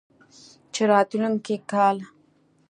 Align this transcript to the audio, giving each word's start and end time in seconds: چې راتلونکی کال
چې 0.73 0.81
راتلونکی 0.91 1.55
کال 1.71 1.97